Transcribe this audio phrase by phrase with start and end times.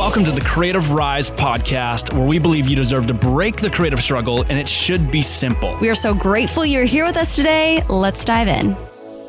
[0.00, 4.02] Welcome to the Creative Rise podcast, where we believe you deserve to break the creative
[4.02, 5.76] struggle and it should be simple.
[5.78, 7.84] We are so grateful you're here with us today.
[7.86, 8.70] Let's dive in.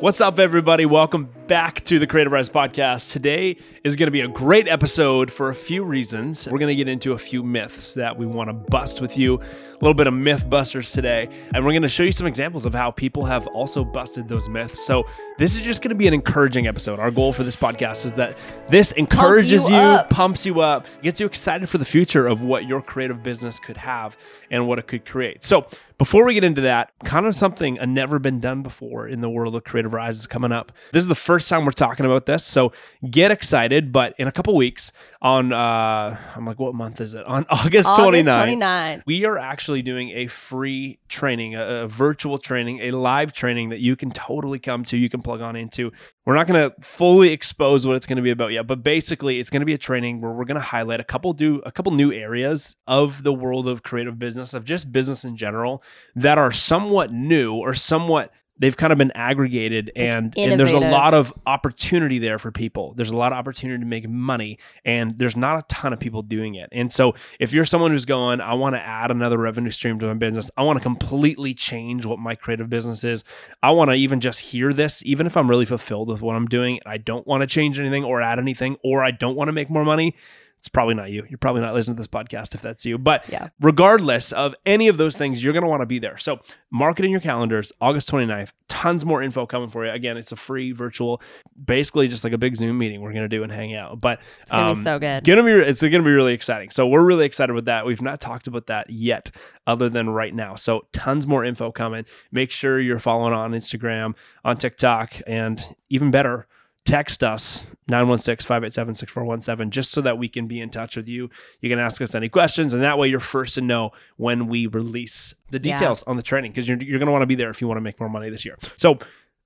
[0.00, 0.86] What's up, everybody?
[0.86, 3.12] Welcome back to the Creative Rise podcast.
[3.12, 6.48] Today is going to be a great episode for a few reasons.
[6.48, 9.34] We're going to get into a few myths that we want to bust with you,
[9.34, 12.64] a little bit of myth busters today, and we're going to show you some examples
[12.64, 14.82] of how people have also busted those myths.
[14.86, 16.98] So, this is just going to be an encouraging episode.
[16.98, 18.34] Our goal for this podcast is that
[18.70, 22.64] this encourages you you, pumps you up, gets you excited for the future of what
[22.64, 24.16] your creative business could have
[24.50, 25.44] and what it could create.
[25.44, 25.66] So,
[25.98, 29.28] before we get into that, kind of something a never been done before in the
[29.28, 30.72] world of Creative Rise is coming up.
[30.92, 32.72] This is the first time we're talking about this, so
[33.08, 33.92] get excited.
[33.92, 37.24] But in a couple weeks, on uh, I'm like, what month is it?
[37.24, 39.02] On August, August 29th, 29.
[39.06, 43.80] we are actually doing a free training, a, a virtual training, a live training that
[43.80, 45.92] you can totally come to, you can plug on into.
[46.24, 49.40] We're not going to fully expose what it's going to be about yet, but basically
[49.40, 51.72] it's going to be a training where we're going to highlight a couple do a
[51.72, 55.82] couple new areas of the world of creative business, of just business in general
[56.14, 58.32] that are somewhat new or somewhat
[58.62, 62.94] they've kind of been aggregated and, and there's a lot of opportunity there for people.
[62.94, 66.22] There's a lot of opportunity to make money and there's not a ton of people
[66.22, 66.68] doing it.
[66.70, 70.06] And so if you're someone who's going, I want to add another revenue stream to
[70.06, 73.24] my business, I want to completely change what my creative business is.
[73.64, 76.46] I want to even just hear this, even if I'm really fulfilled with what I'm
[76.46, 79.52] doing, I don't want to change anything or add anything, or I don't want to
[79.52, 80.14] make more money.
[80.62, 81.26] It's probably not you.
[81.28, 82.96] You're probably not listening to this podcast if that's you.
[82.96, 83.48] But Yeah.
[83.60, 86.16] regardless of any of those things, you're going to want to be there.
[86.18, 86.38] So
[86.70, 88.52] mark it in your calendars, August 29th.
[88.68, 89.90] Tons more info coming for you.
[89.90, 91.20] Again, it's a free virtual,
[91.64, 94.00] basically just like a big Zoom meeting we're going to do and hang out.
[94.00, 95.24] But It's going to um, be so good.
[95.24, 96.70] Gonna be it's gonna be really exciting.
[96.70, 97.84] So we're really excited with that.
[97.84, 99.32] We've not talked about that yet,
[99.66, 100.54] other than right now.
[100.54, 102.04] So tons more info coming.
[102.30, 105.60] Make sure you're following on Instagram, on TikTok, and
[105.90, 106.46] even better,
[106.84, 111.30] text us 916-587-6417 just so that we can be in touch with you.
[111.60, 114.66] You can ask us any questions, and that way you're first to know when we
[114.66, 115.76] release the Yeah.
[115.78, 117.78] details on the training because you're you're gonna want to be there if you want
[117.78, 118.56] to make more money this year.
[118.76, 118.98] So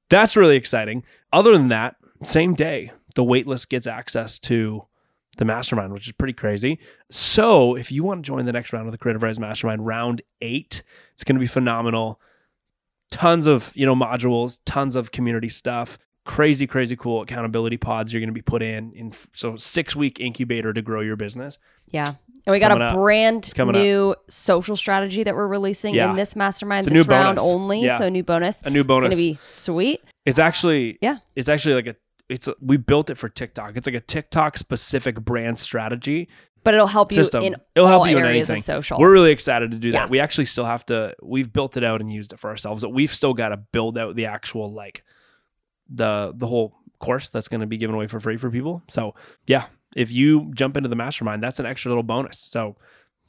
[0.08, 1.02] that's really exciting.
[1.32, 4.84] Other than that, same day, the waitlist gets access to
[5.38, 6.78] the mastermind, which is pretty crazy.
[7.10, 10.22] So if you want to join the next round of the Creative Rise Mastermind, round
[10.40, 10.82] eight,
[11.12, 12.18] it's going to be phenomenal.
[13.10, 18.20] Tons of you know modules, tons of community stuff, crazy, crazy cool accountability pods you're
[18.20, 18.92] going to be put in.
[18.92, 21.58] In so six week incubator to grow your business.
[21.90, 22.12] Yeah.
[22.44, 22.94] And we got a up.
[22.94, 26.10] brand new social strategy that we're releasing Yeah.
[26.10, 27.52] in this mastermind It's a this new round bonus.
[27.52, 27.80] only.
[27.82, 27.98] Yeah.
[27.98, 28.62] So new bonus.
[28.62, 29.08] A new bonus.
[29.08, 30.02] It's going to be sweet.
[30.24, 31.18] It's actually Yeah.
[31.34, 31.96] It's actually like a
[32.28, 33.76] it's a, we built it for TikTok.
[33.76, 36.28] It's like a TikTok specific brand strategy
[36.64, 38.60] But it'll help you in It'll help you in anything.
[38.60, 38.98] social.
[38.98, 40.04] We're really excited to do that.
[40.04, 40.06] Yeah.
[40.08, 41.14] We actually still have to.
[41.22, 42.82] We've built it out and used it for ourselves.
[42.82, 45.04] But we've still got to build out the actual like
[45.88, 48.82] the the whole course that's going to be given away for free for people.
[48.88, 49.14] So
[49.46, 52.38] yeah, if you jump into the mastermind, that's an extra little bonus.
[52.38, 52.76] So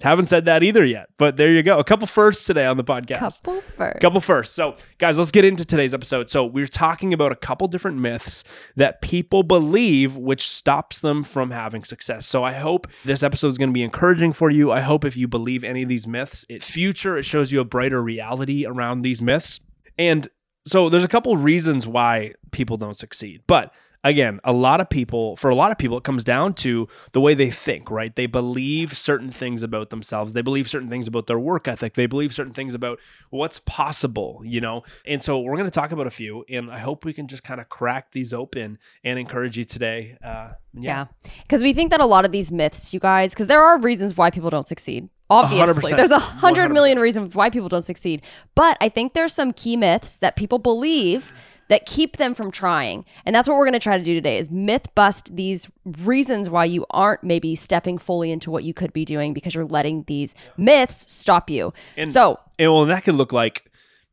[0.01, 1.79] haven't said that either yet, but there you go.
[1.79, 3.99] A couple firsts today on the podcast Couple first.
[3.99, 4.53] couple first.
[4.53, 6.29] So, guys, let's get into today's episode.
[6.29, 8.43] So, we're talking about a couple different myths
[8.75, 12.27] that people believe which stops them from having success.
[12.27, 14.71] So, I hope this episode is going to be encouraging for you.
[14.71, 17.65] I hope if you believe any of these myths, it future it shows you a
[17.65, 19.61] brighter reality around these myths.
[19.97, 20.29] And
[20.67, 23.41] so there's a couple reasons why people don't succeed.
[23.47, 23.73] But
[24.03, 27.21] again, a lot of people, for a lot of people, it comes down to the
[27.21, 28.15] way they think, right?
[28.15, 30.33] They believe certain things about themselves.
[30.33, 31.95] They believe certain things about their work ethic.
[31.95, 34.83] They believe certain things about what's possible, you know?
[35.05, 37.43] And so we're going to talk about a few, and I hope we can just
[37.43, 40.17] kind of crack these open and encourage you today.
[40.23, 41.05] Uh, Yeah.
[41.43, 44.15] Because we think that a lot of these myths, you guys, because there are reasons
[44.15, 45.09] why people don't succeed.
[45.29, 45.97] Obviously, 100%.
[45.97, 48.21] there's a hundred million reasons why people don't succeed.
[48.55, 51.33] But I think there's some key myths that people believe
[51.69, 53.03] that keep them from trying.
[53.25, 56.49] And that's what we're going to try to do today is myth bust these reasons
[56.49, 60.03] why you aren't maybe stepping fully into what you could be doing because you're letting
[60.07, 61.73] these myths stop you.
[61.97, 63.66] And- so, And well, that could look like,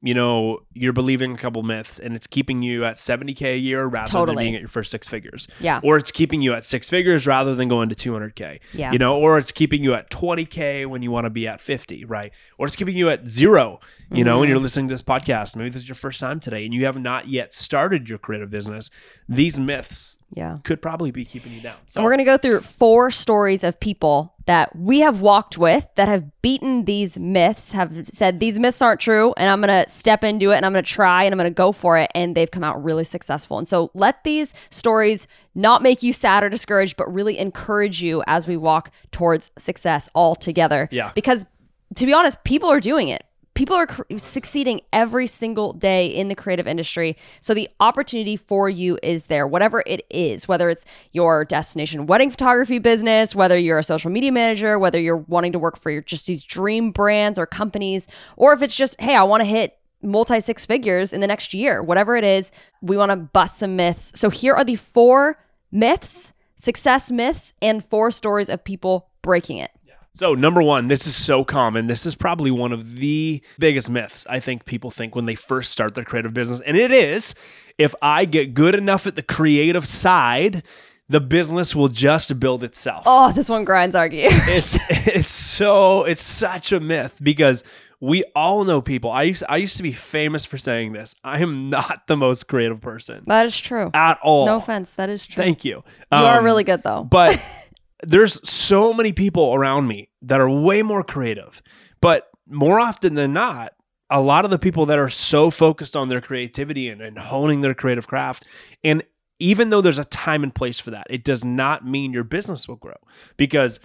[0.04, 3.86] you know, you're believing a couple myths and it's keeping you at 70K a year
[3.86, 4.44] rather than Totally.
[4.44, 5.48] being at your first six figures.
[5.60, 5.80] Yeah.
[5.82, 8.60] Or it's keeping you at six figures rather than going to 200K.
[8.74, 8.92] Yeah.
[8.92, 12.04] You know, or it's keeping you at 20K when you want to be at 50,
[12.04, 12.32] right?
[12.58, 13.80] Or it's keeping you at zero,
[14.12, 14.50] you know, when Mm-hmm.
[14.50, 15.56] you're listening to this podcast.
[15.56, 18.50] Maybe this is your first time today and you have not yet started your creative
[18.50, 18.90] business.
[19.26, 20.58] These myths yeah.
[20.64, 21.76] could probably be keeping you down.
[21.86, 25.56] So And we're going to go through four stories of people that we have walked
[25.56, 29.84] with that have beaten these myths, have said these myths aren't true, and I'm going
[29.84, 31.98] to step into it and I'm going to try and I'm going to go for
[31.98, 32.10] it.
[32.14, 33.58] And they've come out really successful.
[33.58, 38.22] And so let these stories not make you sad or discouraged, but really encourage you
[38.26, 40.88] as we walk towards success all together.
[40.90, 41.12] Yeah.
[41.14, 41.46] Because
[41.94, 43.24] to be honest, people are doing it.
[43.54, 47.16] People are cr- succeeding every single day in the creative industry.
[47.40, 52.30] So the opportunity for you is there, whatever it is, whether it's your destination wedding
[52.30, 56.02] photography business, whether you're a social media manager, whether you're wanting to work for your
[56.02, 58.06] just these dream brands or companies,
[58.36, 61.54] or if it's just, hey, I want to hit multi six figures in the next
[61.54, 62.50] year, whatever it is,
[62.82, 64.12] we want to bust some myths.
[64.14, 65.38] So here are the four
[65.72, 69.70] myths, success myths, and four stories of people breaking it.
[70.16, 71.88] So, number one, this is so common.
[71.88, 75.72] This is probably one of the biggest myths I think people think when they first
[75.72, 76.60] start their creative business.
[76.60, 77.34] And it is
[77.78, 80.62] if I get good enough at the creative side,
[81.08, 83.02] the business will just build itself.
[83.06, 84.32] Oh, this one grinds our gears.
[84.48, 87.64] It's it's so it's such a myth because
[88.00, 89.10] we all know people.
[89.10, 91.14] I used I used to be famous for saying this.
[91.24, 93.90] I am not the most creative person that is true.
[93.94, 94.46] at all.
[94.46, 95.42] No offense, that is true.
[95.42, 95.82] Thank you.
[96.12, 97.02] you are Um, really good though.
[97.04, 97.40] but
[98.06, 101.62] there's so many people around me that are way more creative.
[102.00, 103.72] But more often than not,
[104.10, 107.62] a lot of the people that are so focused on their creativity and, and honing
[107.62, 108.46] their creative craft,
[108.82, 109.02] and
[109.38, 112.68] even though there's a time and place for that, it does not mean your business
[112.68, 112.94] will grow
[113.36, 113.80] because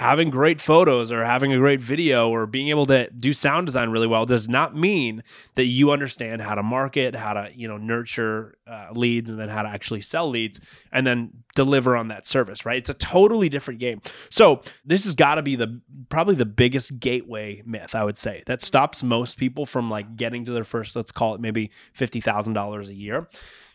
[0.00, 3.90] having great photos or having a great video or being able to do sound design
[3.90, 5.22] really well does not mean
[5.56, 9.50] that you understand how to market how to you know nurture uh, leads and then
[9.50, 10.58] how to actually sell leads
[10.90, 12.78] and then deliver on that service right?
[12.78, 14.00] It's a totally different game.
[14.30, 18.42] So this has got to be the probably the biggest gateway myth i would say
[18.46, 22.88] that stops most people from like getting to their first let's call it maybe $50000
[22.88, 23.28] a year.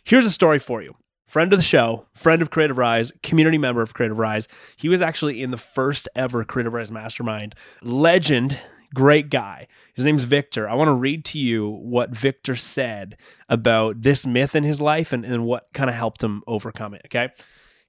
[0.04, 0.96] Here's a story for you
[1.26, 4.48] friend of the show, friend of Creative Rise, community member of Creative Rise.
[4.78, 7.56] He was actually in the first ever Creative Rise Mastermind.
[7.82, 8.60] Legend,
[8.94, 9.68] great guy.
[9.94, 10.70] His name's Victor.
[10.70, 13.18] I want to read to you what Victor said
[13.50, 17.04] about this myth in his life and, and what kind of helped him overcome it.
[17.06, 17.30] Okay.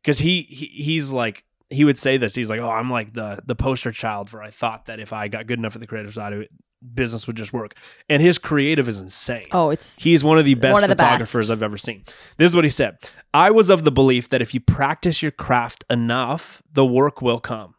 [0.03, 2.35] Because he, he he's like, he would say this.
[2.35, 5.27] He's like, "Oh, I'm like the the poster child for I thought that if I
[5.27, 6.47] got good enough at the creative side
[6.95, 7.75] business would just work."
[8.09, 9.47] And his creative is insane.
[9.53, 11.51] oh, it's He's one of the best of the photographers best.
[11.51, 12.05] I've ever seen.
[12.37, 12.99] This is what he said.
[13.35, 17.39] I was of the belief that if you practice your craft enough, the work will
[17.39, 17.75] come.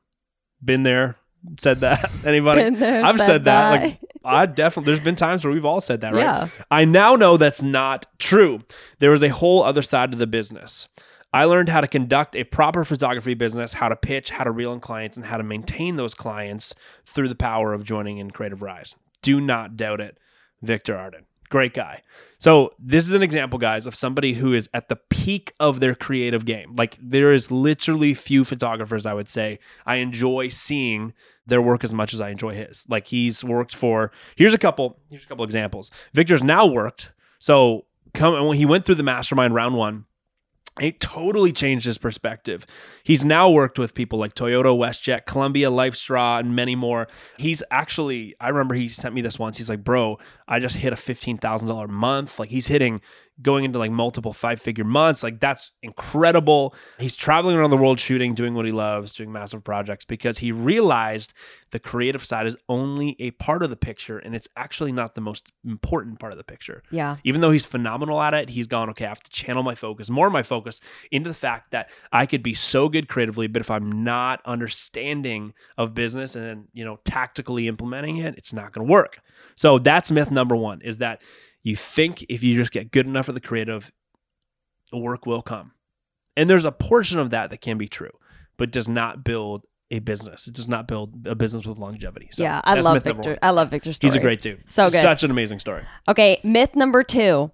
[0.64, 1.16] Been there,
[1.60, 2.12] said that.
[2.26, 2.70] Anybody?
[2.72, 3.72] There, I've said said that.
[3.72, 3.82] that.
[3.82, 6.22] Like I definitely there's been times where we've all said that, right?
[6.22, 6.48] Yeah.
[6.70, 8.62] I now know that's not true.
[9.00, 10.88] There is a whole other side to the business.
[11.34, 14.72] I learned how to conduct a proper photography business, how to pitch, how to reel
[14.74, 16.74] in clients, and how to maintain those clients
[17.06, 18.96] through the power of joining in Creative Rise.
[19.22, 20.18] Do not doubt it.
[20.62, 21.26] Victor Arden.
[21.50, 22.02] Great guy.
[22.40, 25.96] So, this is an example, guys, of somebody who is at the peak of their
[25.96, 26.76] creative game.
[26.76, 31.14] Like, there is literally few photographers, I would say, I enjoy seeing
[31.46, 32.86] their work as much as I enjoy his.
[32.90, 35.90] Like, he's worked for, here's a couple, here's a couple examples.
[36.14, 37.12] Victor's now worked.
[37.40, 40.06] So, come when he went through the mastermind round one,
[40.80, 42.66] it totally changed his perspective.
[43.04, 47.08] He's now worked with people like Toyota, WestJet, Columbia, LifeStraw, and many more.
[47.38, 49.58] He's actually, I remember he sent me this once.
[49.58, 52.40] He's like, bro, I just hit a $15,000 month.
[52.40, 53.02] Like he's hitting
[53.42, 55.24] going into like multiple five figure months.
[55.24, 56.74] Like that's incredible.
[57.00, 60.52] He's traveling around the world shooting, doing what he loves, doing massive projects because he
[60.52, 61.34] realized
[61.72, 65.22] the creative side is only a part of the picture and it's actually not the
[65.22, 67.18] most important part of the picture yeah.
[67.24, 70.10] even though he's phenomenal at it, he's gone, okay, I have to channel my focus,
[70.10, 70.80] more of my focus
[71.12, 75.54] into the fact that I could be so good creatively, but if I'm not understanding
[75.78, 79.20] of business and then, you know, tactically implementing it, it's not going to work.
[79.56, 81.22] So that's myth number one is that
[81.68, 83.92] you think if you just get good enough at the creative,
[84.90, 85.74] the work will come.
[86.38, 88.12] And there's a portion of that that can be true,
[88.56, 90.48] but does not build a business.
[90.48, 92.30] It does not build a business with longevity.
[92.32, 93.38] So yeah, I love Victor.
[93.42, 94.12] I love Victor's story.
[94.12, 94.64] He's a great dude.
[94.66, 95.02] So good.
[95.02, 95.84] Such an amazing story.
[96.08, 97.52] Okay, myth number two.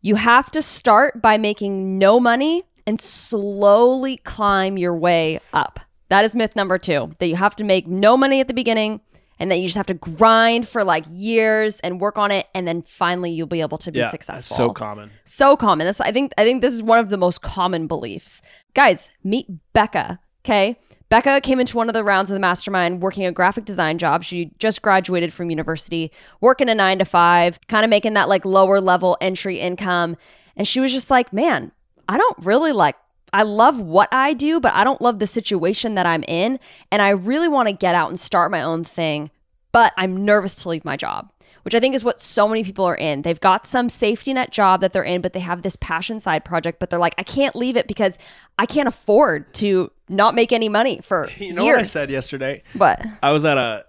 [0.00, 5.80] You have to start by making no money and slowly climb your way up.
[6.08, 7.16] That is myth number two.
[7.18, 9.00] That you have to make no money at the beginning
[9.38, 12.66] and that you just have to grind for like years and work on it and
[12.66, 14.56] then finally you'll be able to be Yeah, successful.
[14.56, 15.10] so common.
[15.24, 15.86] so common.
[15.86, 18.42] This I think I think this is one of the most common beliefs.
[18.74, 20.18] Guys, meet Becca.
[20.44, 20.78] Okay.
[21.08, 24.24] Becca came into one of the rounds of the mastermind working a graphic design job.
[24.24, 28.44] She just graduated from university, working a nine to five, kind of making that like
[28.44, 30.16] lower level entry income.
[30.56, 31.70] And she was just like, man,
[32.08, 32.96] I don't really like,
[33.32, 36.58] I love what I do, but I don't love the situation that I'm in.
[36.90, 39.30] And I really want to get out and start my own thing,
[39.72, 41.30] but I'm nervous to leave my job
[41.66, 43.22] which I think is what so many people are in.
[43.22, 46.44] They've got some safety net job that they're in, but they have this passion side
[46.44, 48.18] project, but they're like, I can't leave it because
[48.56, 51.74] I can't afford to not make any money for You know years.
[51.74, 52.62] what I said yesterday?
[52.76, 53.84] But I was at a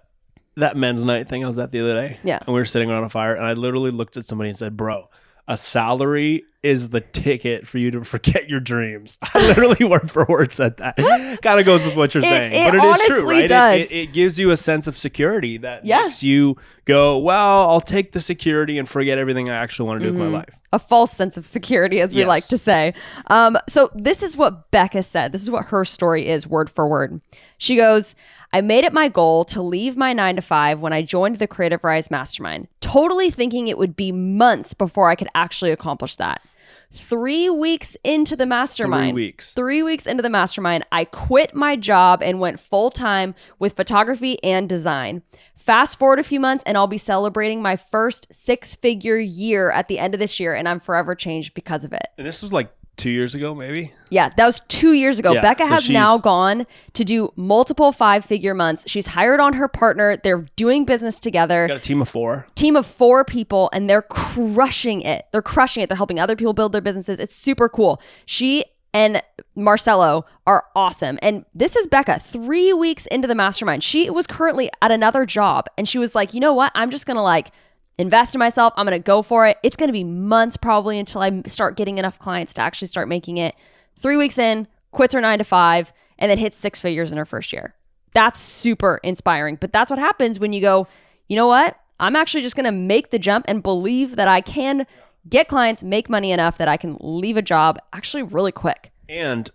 [0.56, 2.18] that men's night thing I was at the other day.
[2.24, 2.40] Yeah.
[2.44, 4.76] And we were sitting around a fire and I literally looked at somebody and said,
[4.76, 5.08] Bro,
[5.46, 9.16] a salary is the ticket for you to forget your dreams.
[9.34, 10.96] I literally word for word said that.
[11.40, 13.44] kind of goes with what you're It- saying, it but it is true, right?
[13.44, 13.86] It- does.
[13.90, 16.02] It, gives you a sense of security that Yeah.
[16.04, 20.06] makes you go, well, I'll take the security and forget everything I actually want to
[20.06, 20.48] do with my life.
[20.72, 22.28] a false sense of security, as we Yes.
[22.28, 22.92] like to say.
[23.28, 25.30] Um, so this is what Becca said.
[25.32, 27.20] This is what her story is, word for word.
[27.56, 28.14] She goes,
[28.52, 31.46] I made it my goal to leave my nine to five when I joined the
[31.46, 36.42] Creative Rise Mastermind, totally thinking it would be months before I could actually accomplish that.
[36.90, 39.52] Three weeks into the mastermind, Three weeks.
[39.52, 44.42] three weeks into the mastermind, I quit my job and went full time with photography
[44.42, 45.20] and design.
[45.54, 49.88] Fast forward a few months, and I'll be celebrating my first six figure year at
[49.88, 52.06] the end of this year, and I'm forever changed because of it.
[52.16, 53.92] And this was like two years ago, maybe.
[54.10, 55.32] Yeah, that was two years ago.
[55.32, 58.84] Yeah, Becca so has now gone to do multiple five figure months.
[58.86, 60.16] She's hired on her partner.
[60.16, 61.66] They're doing business together.
[61.68, 62.46] Got a team of four.
[62.54, 65.26] Team of four people, and they're crushing it.
[65.32, 65.88] They're crushing it.
[65.88, 67.18] They're helping other people build their businesses.
[67.18, 68.02] It's super cool.
[68.26, 69.22] She and
[69.54, 71.18] Marcelo are awesome.
[71.22, 73.84] And this is Becca, three weeks into the mastermind.
[73.84, 76.72] She was currently at another job, and she was like, you know what?
[76.74, 77.50] I'm just gonna like
[77.98, 78.72] invest in myself.
[78.76, 79.58] I'm going to go for it.
[79.62, 83.08] It's going to be months probably until I start getting enough clients to actually start
[83.08, 83.54] making it.
[83.96, 87.24] Three weeks in, quits her nine to five, and then hits six figures in her
[87.24, 87.74] first year.
[88.12, 89.56] That's super inspiring.
[89.56, 90.86] But that's what happens when you go,
[91.28, 91.78] you know what?
[92.00, 94.86] I'm actually just going to make the jump and believe that I can
[95.28, 98.92] get clients, make money enough that I can leave a job actually really quick.
[99.08, 99.50] And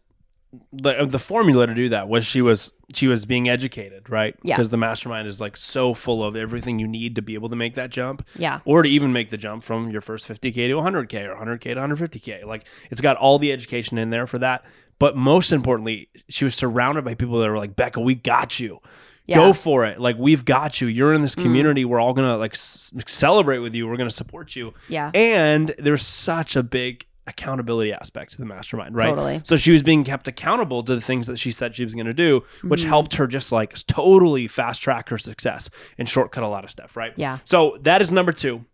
[0.72, 4.36] the uh, the formula to do that was she was she was being educated, right?
[4.44, 4.56] Yeah.
[4.56, 7.56] Because the mastermind is like so full of everything you need to be able to
[7.56, 8.26] make that jump.
[8.36, 8.60] Yeah.
[8.66, 11.76] Or to even make the jump from your first 50k to 100k or 100k to
[11.76, 12.46] 150k.
[12.46, 14.64] Like it's got all the education in there for that.
[15.00, 18.80] But most importantly, she was surrounded by people that were like, Becca, we got you.
[19.26, 19.38] Yeah.
[19.38, 20.00] Go for it.
[20.00, 20.88] Like we've got you.
[20.88, 21.44] You're in this mm-hmm.
[21.44, 21.86] community.
[21.86, 23.88] We're all gonna like s- celebrate with you.
[23.88, 24.74] We're gonna support you.
[24.90, 25.12] Yeah.
[25.14, 29.10] And there's such a big accountability aspect to the mastermind, right?
[29.10, 29.42] Totally.
[29.44, 32.06] So she was being kept accountable to the things that she said she was going
[32.06, 32.90] to do, which Mm-hmm.
[32.90, 36.98] helped her just like totally fast track her success and shortcut a lot of stuff,
[36.98, 37.14] right?
[37.16, 37.40] Yeah.
[37.46, 38.66] So that is number two.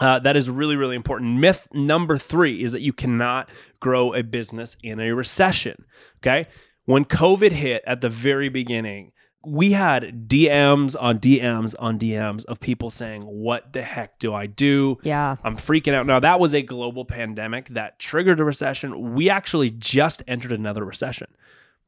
[0.00, 1.38] Uh, that is really, really important.
[1.40, 3.48] Myth number three is that you cannot
[3.80, 5.84] grow a business in a recession.
[6.18, 6.46] Okay.
[6.84, 9.12] When COVID hit at the very beginning,
[9.44, 14.46] we had DMs on DMs on DMs of people saying, What the heck do I
[14.46, 14.98] do?
[15.02, 15.36] Yeah.
[15.44, 16.06] I'm freaking out.
[16.06, 19.14] Now, that was a global pandemic that triggered a recession.
[19.14, 21.28] We actually just entered another recession.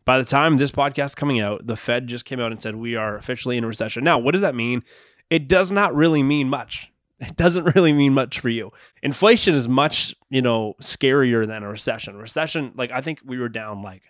[0.04, 2.76] By the time this podcast is coming out, the Fed just came out and said
[2.76, 4.04] we are officially in a recession.
[4.04, 4.83] Now, what does that mean?
[5.28, 6.90] It does not really mean much.
[7.21, 8.73] It doesn't really mean much for you.
[9.02, 12.16] Inflation is much, you know, scarier than a recession.
[12.16, 14.02] Recession, like I think we were down like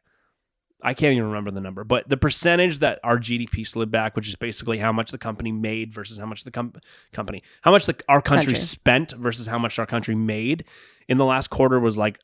[0.82, 4.28] I can't even remember the number, but the percentage that our GDP slid back, which
[4.28, 6.74] is basically how much the company made versus how much the com-
[7.12, 8.60] company, how much the, our country, Country.
[8.60, 10.64] spent versus how much our country made
[11.08, 12.18] in the last quarter was like,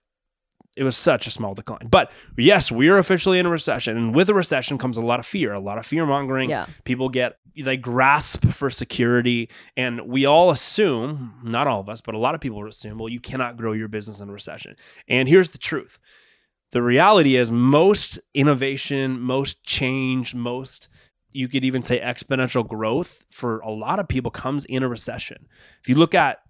[0.76, 1.88] it was such a small decline.
[1.90, 3.96] But yes, we are officially in a recession.
[3.96, 6.50] And with a recession comes a lot of fear, a lot of fear mongering.
[6.50, 6.66] Yeah.
[6.84, 9.48] People get, they grasp for security.
[9.74, 13.08] And we all assume, not all of us, but a lot of people assume, well,
[13.08, 14.76] you cannot grow your business in a recession.
[15.08, 15.98] And here's the truth
[16.76, 20.88] the reality is most innovation, most change, most
[21.32, 25.48] you could even say exponential growth for a lot of people comes in a recession.
[25.80, 26.40] If you look at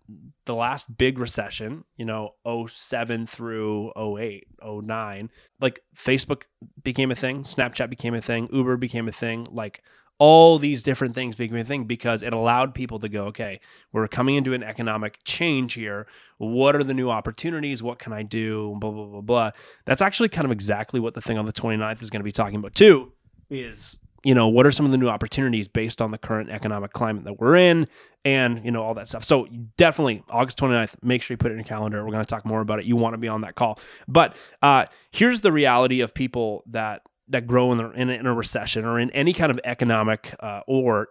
[0.44, 5.30] the last big recession, you know, 07 through 08, 09,
[5.60, 6.42] like Facebook
[6.82, 9.80] became a thing, Snapchat became a thing, Uber became a thing, like
[10.18, 13.60] all these different things became a thing because it allowed people to go, okay,
[13.92, 16.06] we're coming into an economic change here.
[16.38, 17.82] What are the new opportunities?
[17.82, 18.76] What can I do?
[18.78, 19.50] Blah, blah, blah, blah.
[19.84, 22.32] That's actually kind of exactly what the thing on the 29th is going to be
[22.32, 23.12] talking about too,
[23.50, 26.92] is, you know, what are some of the new opportunities based on the current economic
[26.92, 27.86] climate that we're in
[28.24, 29.22] and, you know, all that stuff.
[29.22, 29.46] So
[29.76, 32.02] definitely August 29th, make sure you put it in your calendar.
[32.02, 32.86] We're going to talk more about it.
[32.86, 33.78] You want to be on that call.
[34.08, 38.26] But uh, here's the reality of people that that grow in, the, in, a, in
[38.26, 41.08] a recession or in any kind of economic uh, or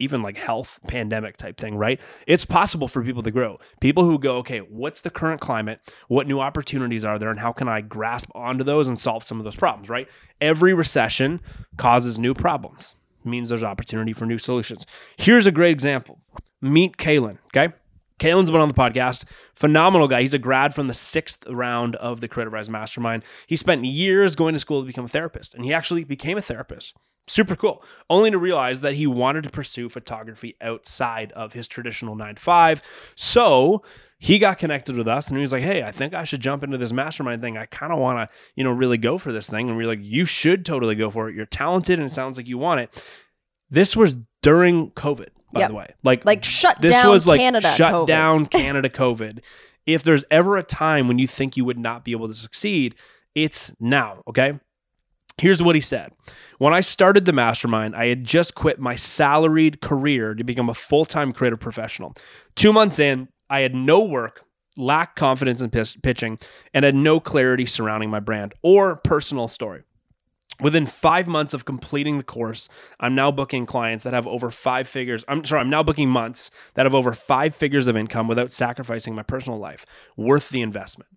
[0.00, 2.00] even like health pandemic type thing, right?
[2.26, 3.58] It's possible for people to grow.
[3.80, 5.80] People who go, okay, what's the current climate?
[6.08, 7.30] What new opportunities are there?
[7.30, 10.08] And how can I grasp onto those and solve some of those problems, right?
[10.40, 11.40] Every recession
[11.76, 14.86] causes new problems, means there's opportunity for new solutions.
[15.16, 16.18] Here's a great example
[16.62, 17.74] meet Kalen, okay?
[18.20, 19.24] Kalen's been on the podcast.
[19.54, 20.20] Phenomenal guy.
[20.20, 23.24] He's a grad from the sixth round of the Creative Rise Mastermind.
[23.46, 26.42] He spent years going to school to become a therapist, and he actually became a
[26.42, 26.94] therapist.
[27.26, 27.82] Super cool.
[28.08, 32.40] Only to realize that he wanted to pursue photography outside of his traditional nine to
[32.40, 32.82] five.
[33.14, 33.82] So
[34.18, 36.64] he got connected with us and he was like, Hey, I think I should jump
[36.64, 37.56] into this mastermind thing.
[37.56, 39.68] I kind of want to, you know, really go for this thing.
[39.68, 41.36] And we are like, You should totally go for it.
[41.36, 43.02] You're talented and it sounds like you want it.
[43.70, 45.68] This was during COVID, by Yep.
[45.70, 45.94] the way.
[46.02, 47.72] Like, Like shut this down was like Canada.
[47.76, 48.06] shut COVID.
[48.06, 49.40] down Canada COVID.
[49.86, 52.94] if there's ever a time when you think you would not be able to succeed,
[53.34, 54.58] it's now, okay?
[55.38, 56.12] Here's what he said.
[56.58, 60.74] When I started the mastermind, I had just quit my salaried career to become a
[60.74, 62.12] full time creative professional.
[62.56, 64.44] Two months in, I had no work,
[64.76, 66.38] lacked confidence in pitching,
[66.74, 69.82] and had no clarity surrounding my brand or personal story.
[70.60, 74.88] Within five months of completing the course, I'm now booking clients that have over five
[74.88, 75.24] figures.
[75.28, 79.14] I'm sorry, I'm now booking months that have over five figures of income without sacrificing
[79.14, 79.86] my personal life.
[80.16, 81.10] Worth the investment.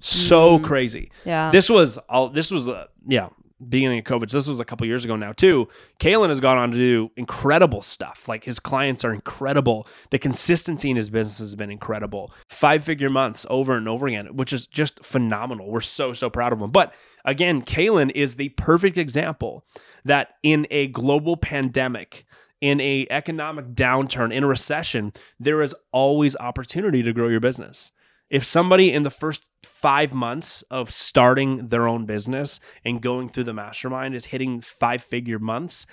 [0.00, 0.64] So mm.
[0.64, 1.10] crazy.
[1.24, 1.50] Yeah.
[1.50, 2.28] This was all.
[2.28, 3.28] This was a yeah
[3.68, 4.30] beginning of COVID.
[4.30, 5.68] So this was a couple years ago now too.
[5.98, 8.28] Kalen has gone on to do incredible stuff.
[8.28, 9.86] Like his clients are incredible.
[10.10, 12.32] The consistency in his business has been incredible.
[12.48, 15.70] Five figure months over and over again, which is just phenomenal.
[15.70, 16.70] We're so so proud of him.
[16.70, 16.92] But
[17.24, 19.64] again, Kalen is the perfect example
[20.04, 22.26] that in a global pandemic.
[22.62, 27.92] In a economic downturn, in a recession, there is always opportunity to grow your business.
[28.28, 33.44] If somebody in the first five months of starting their own business and going through
[33.44, 35.86] the mastermind is hitting five figure months,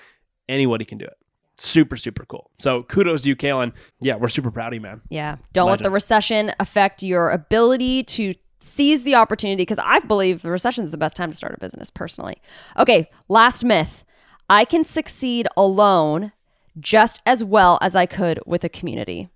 [0.49, 1.17] anybody can do it.
[1.57, 2.49] Super, super cool.
[2.57, 3.73] So kudos to you, Kalen.
[3.99, 5.01] Yeah, we're super proud of you, man.
[5.09, 5.37] Yeah.
[5.53, 5.81] Don't Legend.
[5.81, 10.83] let the recession affect your ability to seize the opportunity because I believe the recession
[10.83, 12.41] is the best time to start a business personally.
[12.79, 14.05] Okay, last myth.
[14.49, 16.31] I can succeed alone
[16.79, 19.29] just as well as I could with a community.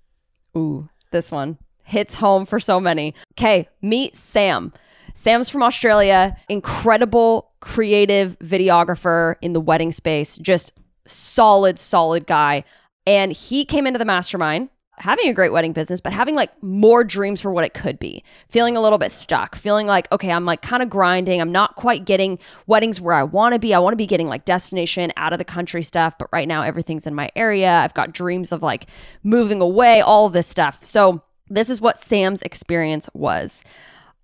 [0.55, 3.15] Ooh, this one hits home for so many.
[3.33, 4.73] Okay, meet Sam.
[5.13, 10.73] Sam's from Australia, incredible creative videographer in the wedding space, just
[11.05, 12.63] solid, solid guy.
[13.07, 17.03] And he came into the mastermind having a great wedding business, but having like more
[17.03, 20.45] dreams for what it could be, feeling a little bit stuck, feeling like, okay, I'm
[20.45, 21.39] like kind of grinding.
[21.39, 23.73] I'm not quite getting weddings where I want to be.
[23.73, 26.63] I want to be getting like destination out of the country stuff, but right now
[26.63, 27.71] everything's in my area.
[27.71, 28.87] I've got dreams of like
[29.23, 30.83] moving away, all this stuff.
[30.83, 33.63] So this is what Sam's experience was.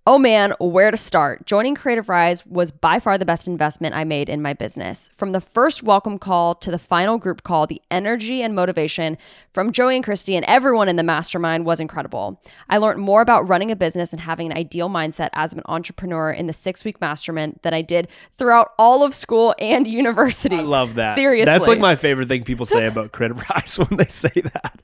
[0.06, 1.46] Oh man, where to start?
[1.46, 5.08] Joining Creative Rise was by far the best investment I made in my business.
[5.14, 9.16] From the first welcome call to the final group call, the energy and motivation
[9.54, 12.38] from Joey and Christy and everyone in the mastermind was incredible.
[12.68, 16.30] I learned more about running a business and having an ideal mindset as an entrepreneur
[16.30, 20.56] in the six week mastermind than I did throughout all of school and university.
[20.56, 21.14] I love that.
[21.14, 21.46] Seriously.
[21.46, 24.82] That's like my favorite thing people say about Creative Rise when they say that.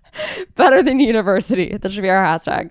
[0.56, 1.76] Better than university.
[1.76, 2.70] That should be our hashtag.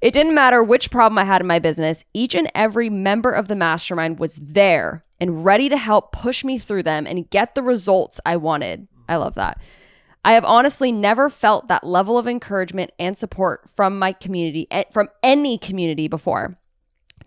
[0.00, 1.83] It didn't matter which problem I had in my business,
[2.14, 6.58] each and every member of the mastermind was there and ready to help push me
[6.58, 8.88] through them and get the results I wanted.
[9.08, 9.60] I love that.
[10.24, 14.84] I have honestly never felt that level of encouragement and support from my community, eh,
[14.90, 16.58] from any community before.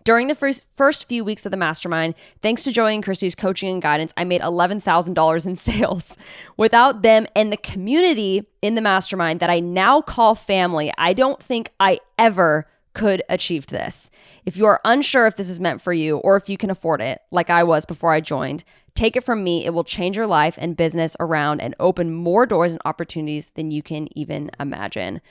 [0.04, 3.70] During the first, first few weeks of the mastermind, thanks to Joey and Christy's coaching
[3.70, 6.18] and guidance, I made $11,000 in sales.
[6.56, 11.44] Without them and the community in the mastermind that I now call family, I don't
[11.44, 14.10] think I ever could achieve this.
[14.44, 17.00] If you are unsure if this is meant for you or if you can afford
[17.00, 18.64] it, like I was before I joined,
[18.96, 19.64] take it from me.
[19.64, 23.70] It will change your life and business around and open more doors and opportunities than
[23.70, 25.22] you can even imagine.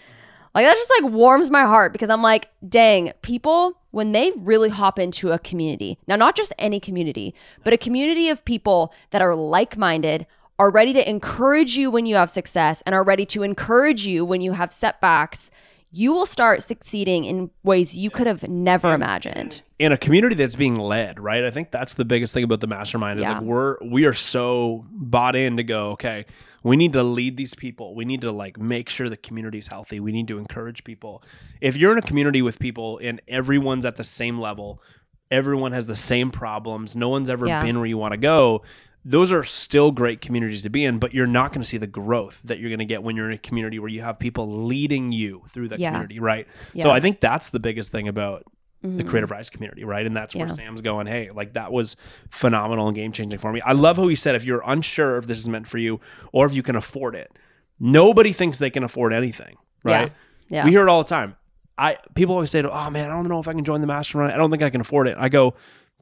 [0.55, 4.69] Like that just like warms my heart because I'm like, dang, people when they really
[4.69, 5.99] hop into a community.
[6.07, 10.27] Now not just any community, but a community of people that are like-minded,
[10.59, 14.25] are ready to encourage you when you have success and are ready to encourage you
[14.25, 15.51] when you have setbacks
[15.91, 19.63] you will start succeeding in ways you could have never imagined.
[19.79, 21.45] In a community that's being led, right?
[21.45, 23.35] I think that's the biggest thing about the mastermind is yeah.
[23.35, 26.27] like we're we are so bought in to go, okay,
[26.63, 27.95] we need to lead these people.
[27.95, 30.01] We need to like make sure the community's healthy.
[30.01, 31.23] We need to encourage people.
[31.61, 34.83] If you're in a community with people and everyone's at the same level,
[35.31, 37.63] everyone has the same problems, no one's ever yeah.
[37.63, 38.63] been where you want to go,
[39.09, 41.87] those are still great communities to be in, but you're not going to see the
[41.87, 44.65] growth that you're going to get when you're in a community where you have people
[44.67, 45.91] leading you through that yeah.
[45.91, 46.49] community, right?
[46.75, 46.83] Yeah.
[46.83, 48.43] So I think that's the biggest thing about
[48.85, 48.97] mm-hmm.
[48.97, 50.05] the Creative Rise community, right?
[50.05, 50.55] And that's where yeah.
[50.55, 51.95] Sam's going, hey, like that was
[52.31, 53.61] phenomenal and game changing for me.
[53.61, 56.01] I love how he said if you're unsure if this is meant for you
[56.33, 57.31] or if you can afford it,
[57.79, 60.11] nobody thinks they can afford anything, right?
[60.49, 60.65] Yeah.
[60.65, 61.37] We hear it all the time.
[61.79, 64.33] I people always say, "Oh man, I don't know if I can join the mastermind.
[64.33, 65.55] I don't think I can afford it." I go,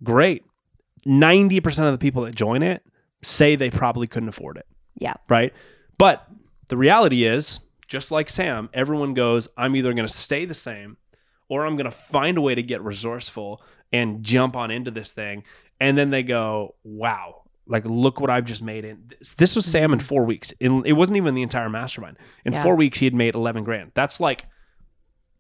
[0.02, 0.44] "Great."
[1.06, 2.82] 90% of the people that join it
[3.24, 4.66] say they probably couldn't afford it.
[4.96, 5.14] Yeah.
[5.28, 5.52] Right.
[5.98, 6.26] But
[6.68, 10.96] the reality is, just like Sam, everyone goes, I'm either going to stay the same
[11.48, 15.12] or I'm going to find a way to get resourceful and jump on into this
[15.12, 15.44] thing.
[15.80, 18.84] And then they go, wow, like look what I've just made.
[18.84, 20.52] In this, this was Sam in four weeks.
[20.60, 22.16] In, it wasn't even the entire mastermind.
[22.44, 22.62] In yeah.
[22.62, 23.92] four weeks, he had made 11 grand.
[23.94, 24.46] That's like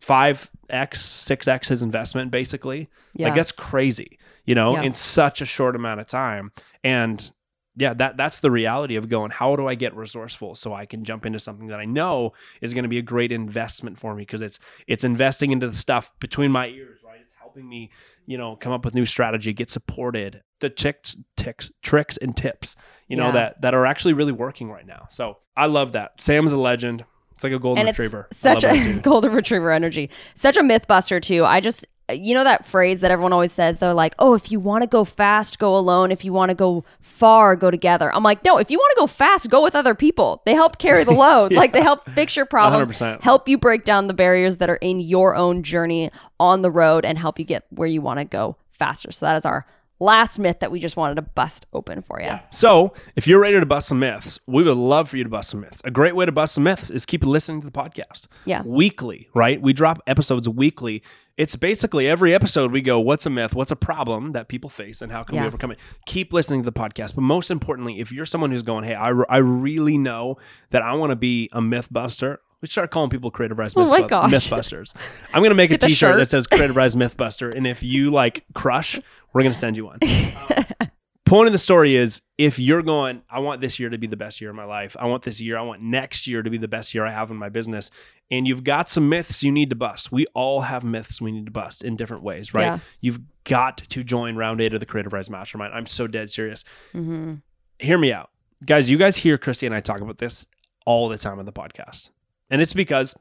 [0.00, 2.88] 5x, 6x his investment, basically.
[3.14, 3.28] Yeah.
[3.28, 4.82] Like that's crazy, you know, yeah.
[4.82, 6.52] in such a short amount of time.
[6.82, 7.30] And
[7.76, 11.04] yeah, that that's the reality of going, how do I get resourceful so I can
[11.04, 14.22] jump into something that I know is going to be a great investment for me
[14.22, 17.18] because it's it's investing into the stuff between my ears, right?
[17.20, 17.90] It's helping me,
[18.26, 22.76] you know, come up with new strategy, get supported, the tricks, ticks, tricks and tips,
[23.08, 23.32] you know, Yeah.
[23.32, 25.06] that that are actually really working right now.
[25.10, 26.20] So I love that.
[26.20, 27.04] Sam's a legend.
[27.32, 28.28] It's like a golden and retriever.
[28.30, 30.08] such a golden retriever energy.
[30.36, 31.44] Such a myth buster too.
[31.44, 34.60] I just you know that phrase that everyone always says they're like, "Oh, if you
[34.60, 36.12] want to go fast, go alone.
[36.12, 39.00] If you want to go far, go together." I'm like, "No, if you want to
[39.00, 40.42] go fast, go with other people.
[40.44, 41.52] They help carry the load.
[41.52, 43.22] Like they help fix your problems, 100%.
[43.22, 47.04] help you break down the barriers that are in your own journey on the road
[47.04, 49.66] and help you get where you want to go faster." So that is our
[50.00, 52.30] last myth that we just wanted to bust open for you.
[52.50, 55.50] So, if you're ready to bust some myths, we would love for you to bust
[55.50, 55.80] some myths.
[55.84, 58.26] A great way to bust some myths is keep listening to the podcast.
[58.44, 58.62] Yeah.
[58.64, 59.60] Weekly, right?
[59.60, 61.02] We drop episodes weekly.
[61.36, 63.54] It's basically every episode we go, what's a myth?
[63.54, 65.78] What's a problem that people face and how can we overcome it?
[66.06, 67.16] Keep listening to the podcast.
[67.16, 70.36] But most importantly, if you're someone who's going, hey, I, I really know
[70.70, 73.82] that I want to be a myth buster, we start calling people creative rise Oh
[73.82, 74.94] myth, my mythbusters.
[75.34, 76.16] I'm going to make a t-shirt shirt.
[76.16, 77.54] that says creative rise mythbuster.
[77.54, 78.98] And if you like crush,
[79.34, 79.98] we're going to send you one.
[81.26, 84.16] Point of the story is if you're going i want this year to be the
[84.16, 84.96] best year of my life.
[84.98, 87.30] I want this year i want next year to be the best year i have
[87.30, 87.90] in my business
[88.30, 90.10] and you've got some myths you need to bust.
[90.10, 92.62] We all have myths we need to bust in different ways right?
[92.64, 92.78] Yeah.
[93.02, 95.74] you've got to join round eight of the creative rise mastermind.
[95.74, 96.64] I'm so dead serious.
[96.92, 97.34] Hmm
[97.78, 98.30] hear me out.
[98.64, 100.46] Guys you guys hear christy and i talk about this
[100.86, 102.10] all the time on the podcast
[102.54, 103.16] and it's because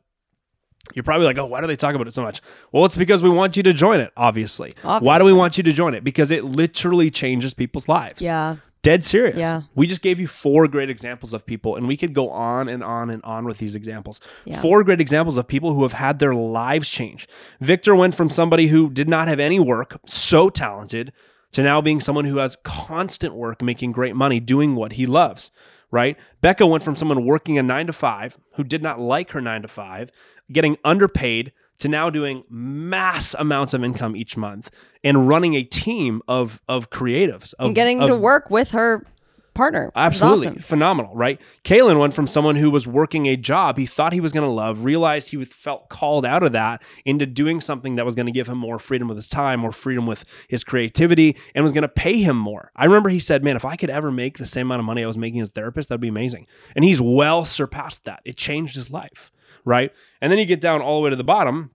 [0.94, 2.40] you're probably like, oh, why do they talk about it so much?
[2.72, 4.74] Well, it's because we want you to join it, obviously.
[4.82, 6.04] Why do we want you to join it?
[6.04, 8.22] Because it literally changes people's lives.
[8.22, 8.58] Yeah.
[8.84, 9.38] Dead serious.
[9.38, 9.62] Yeah.
[9.76, 12.84] We just gave you four great examples of people, and we could go on and
[12.84, 14.20] on and on with these examples.
[14.46, 14.62] Yeah.
[14.62, 17.28] Four great examples of people who have had their lives change.
[17.60, 21.14] Victor went from somebody who did not have any work, so talented,
[21.54, 25.50] to now being someone who has constant work, making great money, doing what he loves,
[25.94, 26.18] right?
[26.42, 29.62] Becca went from someone working a nine to five who did not like her nine
[29.62, 30.12] to five,
[30.52, 34.72] getting underpaid, to now doing mass amounts of income each month
[35.04, 39.06] and running a team of of creatives of, and getting of to work with her
[39.54, 39.92] partner.
[39.96, 40.48] Absolutely.
[40.48, 40.60] awesome.
[40.60, 41.40] Phenomenal, right?
[41.64, 44.54] Kalen went from someone who was working a job he thought he was going to
[44.54, 48.26] love, realized he was, felt called out of that into doing something that was going
[48.26, 51.72] to give him more freedom with his time, more freedom with his creativity, and was
[51.72, 52.72] going to pay him more.
[52.76, 55.04] I remember he said, Man, if I could ever make the same amount of money
[55.04, 56.48] I was making as a therapist, that'd be amazing.
[56.76, 58.22] And he's well surpassed that.
[58.26, 59.32] It changed his life,
[59.66, 59.92] right?
[60.22, 61.72] And then you get down all the way to the bottom.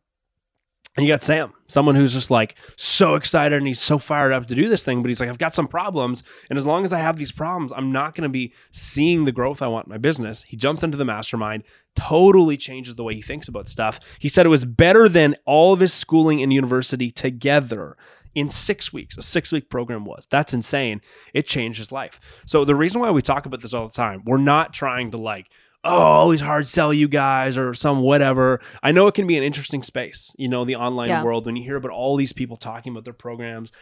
[0.99, 4.49] And you got Sam, someone who's just like so excited and he's so fired up
[4.49, 6.25] to do this thing, but he's like, I've got some problems.
[6.51, 9.31] And as long as I have these problems, I'm not going to be seeing the
[9.31, 10.45] growth I want in my business.
[10.49, 11.63] He jumps into the mastermind,
[11.95, 14.01] totally changes the way he thinks about stuff.
[14.19, 17.97] He said it was better than all of his schooling and university together
[18.35, 19.17] in six weeks.
[19.17, 20.27] A six week program was.
[20.29, 21.01] That's insane.
[21.33, 22.19] It changed his life.
[22.45, 25.17] So the reason why we talk about this all the time, we're not trying to
[25.17, 25.49] like,
[25.85, 28.61] oh, always hard sell you guys or some whatever.
[28.83, 31.23] I know it can be an interesting space, you know, the online Yeah.
[31.25, 33.73] world when you hear about all these people talking about their programs.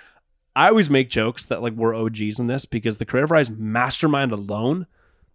[0.54, 4.32] I always make jokes that like we're OGs in this because the Creative Rise Mastermind
[4.32, 4.86] alone,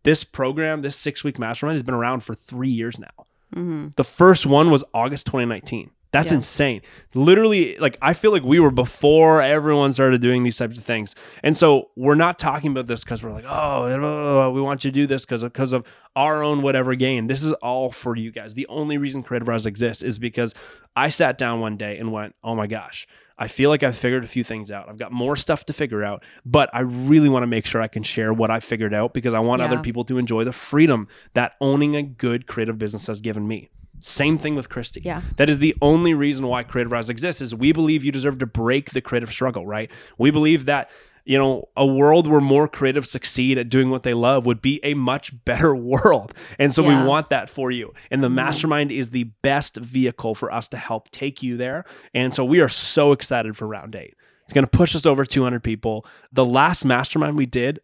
[0.04, 3.26] this program, this six week mastermind has been around for three years now.
[3.54, 5.92] hmm The first one was August 2019.
[6.12, 6.38] That's Yeah.
[6.38, 6.82] insane.
[7.14, 11.16] Literally, like I feel like we were before everyone started doing these types of things.
[11.42, 14.96] And so we're not talking about this because we're like, oh, we want you to
[14.96, 17.28] do this because of, because of our own whatever gain.
[17.28, 18.54] This is all for you guys.
[18.56, 20.54] The only reason Creative Rise exists is because
[20.96, 24.26] I sat down one day and went, oh my gosh, I feel like I've figured
[24.26, 24.90] a few things out.
[24.90, 27.88] I've got more stuff to figure out, but I really want to make sure I
[27.88, 31.08] can share what I figured out because I want other people to enjoy the freedom
[31.34, 33.70] that owning a good creative business has given me.
[34.02, 35.02] Same thing with Christy.
[35.04, 35.22] Yeah.
[35.38, 38.46] That is the only reason why Creative Rise exists is we believe you deserve to
[38.46, 39.90] break the creative struggle, right?
[40.18, 40.90] We believe that
[41.24, 44.80] you know, a world where more creatives succeed at doing what they love would be
[44.84, 46.34] a much better world.
[46.58, 47.04] And so Yeah.
[47.04, 47.94] we want that for you.
[48.10, 48.34] And the Mhm.
[48.34, 51.86] mastermind is the best vehicle for us to help take you there.
[52.16, 54.16] And so we are so excited for round eight.
[54.46, 56.08] It's going to push us over 200 people.
[56.34, 57.82] The last mastermind we did,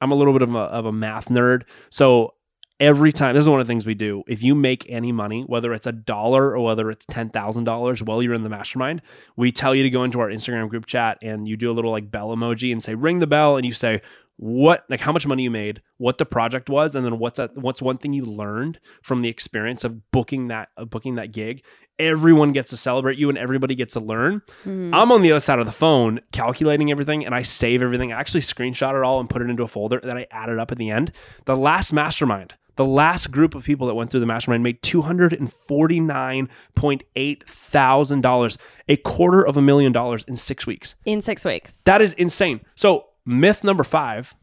[0.00, 1.64] I'm a little bit of a, of a math nerd.
[1.90, 2.32] So
[2.80, 4.24] every time, this is one of the things we do.
[4.26, 8.34] If you make any money, whether it's a dollar or whether it's $10,000 while you're
[8.34, 9.02] in the mastermind,
[9.36, 11.90] we tell you to go into our Instagram group chat and you do a little
[11.90, 13.56] like bell emoji and say, ring the bell.
[13.56, 14.00] And you say,
[14.42, 17.54] what like how much money you made what the project was and then what's that
[17.58, 21.62] what's one thing you learned from the experience of booking that of booking that gig
[21.98, 24.94] everyone gets to celebrate you and everybody gets to learn Mhm.
[24.94, 28.14] I'm on the other side of the phone calculating everything and I save everything.
[28.14, 30.48] I actually screenshot it all and put it into a folder and then I add
[30.48, 31.12] it up at the end.
[31.44, 37.42] The last mastermind, the last group of people that went through the mastermind made $249.8
[37.44, 38.26] thousand,
[38.88, 40.94] a quarter of a million dollars in six weeks.
[41.04, 41.82] in six weeks.
[41.82, 42.62] That is insane.
[42.76, 44.34] So myth number five,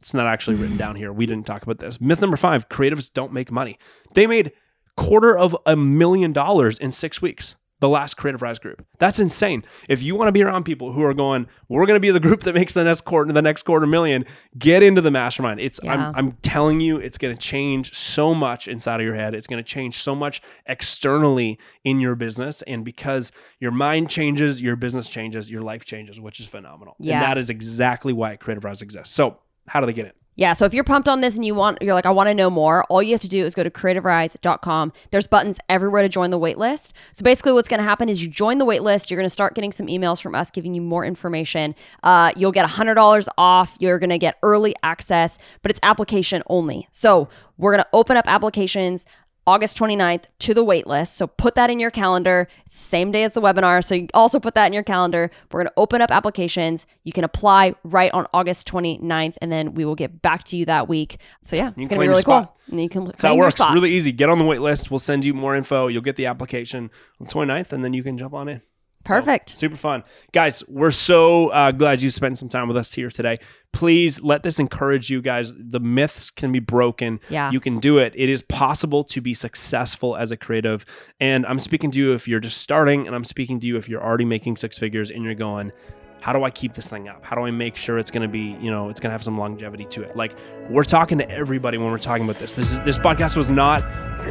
[0.00, 1.12] It's not actually written down here.
[1.12, 2.00] We didn't talk about this.
[2.00, 3.78] Myth number five creatives don't make money.
[4.14, 4.50] They made
[4.96, 8.84] quarter of a million dollars in six weeks the last Creative Rise group.
[8.98, 9.64] That's insane.
[9.88, 12.20] If you want to be around people who are going, we're going to be the
[12.20, 14.26] group that makes the next quarter, the next quarter million,
[14.58, 15.60] get into the mastermind.
[15.60, 16.10] It's Yeah.
[16.10, 19.34] I'm, I'm telling you, it's going to change so much inside of your head.
[19.34, 24.60] It's going to change so much externally in your business, and because your mind changes,
[24.60, 26.96] your business changes, your life changes, which is phenomenal.
[26.98, 27.14] Yeah.
[27.14, 29.14] And that is exactly why Creative Rise exists.
[29.14, 29.38] So,
[29.68, 30.12] how do they get in?
[30.36, 32.34] Yeah, so if you're pumped on this and you want you're like I want to
[32.34, 34.92] know more, all you have to do is go to creativerise.com.
[35.10, 36.92] There's buttons everywhere to join the waitlist.
[37.12, 39.54] So basically what's going to happen is you join the waitlist, you're going to start
[39.54, 41.74] getting some emails from us giving you more information.
[42.02, 46.88] Uh, you'll get $100 off, you're going to get early access, but it's application only.
[46.90, 49.04] So, we're going to open up applications
[49.46, 51.08] August 29th to the waitlist.
[51.08, 52.48] So put that in your calendar.
[52.68, 53.84] Same day as the webinar.
[53.84, 55.30] So you also put that in your calendar.
[55.50, 56.86] We're going to open up applications.
[57.04, 60.66] You can apply right on August 29th, and then we will get back to you
[60.66, 61.18] that week.
[61.42, 62.56] So yeah, You it's can going to be really cool.
[62.70, 63.60] And you can That's how it works.
[63.60, 64.12] Really easy.
[64.12, 64.90] Get on the wait list.
[64.90, 65.88] We'll send you more info.
[65.88, 68.62] You'll get the application on the 29th, and then you can jump on in.
[69.04, 69.56] Perfect.
[69.56, 70.04] Super fun.
[70.32, 73.38] Guys, we're so uh, glad you spent some time with us here today.
[73.72, 75.54] Please let this encourage you guys.
[75.58, 77.18] The myths can be broken.
[77.30, 77.50] Yeah.
[77.50, 78.12] You can do it.
[78.14, 80.84] It is possible to be successful as a creative.
[81.18, 83.88] And I'm speaking to you if you're just starting, and I'm speaking to you if
[83.88, 85.72] you're already making six figures and you're going,
[86.20, 87.24] how do I keep this thing up?
[87.24, 89.22] How do I make sure it's going to be, you know, it's going to have
[89.22, 90.16] some longevity to it?
[90.16, 90.32] Like
[90.68, 92.54] we're talking to everybody when we're talking about this.
[92.54, 93.82] This is this podcast was not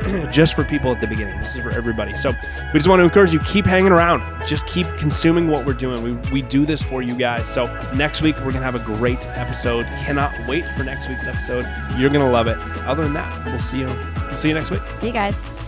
[0.32, 1.39] just for people at the beginning.
[1.39, 2.15] This is for everybody.
[2.15, 2.30] So
[2.73, 4.47] we just want to encourage you keep hanging around.
[4.47, 6.04] Just keep consuming what we're doing.
[6.04, 7.47] We we do this for you guys.
[7.47, 9.86] So next week we're going to have a great episode.
[9.88, 11.65] Cannot wait for next week's episode.
[11.97, 12.58] You're going to love it.
[12.86, 14.82] Other than that, we'll see you we'll see you next week.
[14.99, 15.59] See you guys.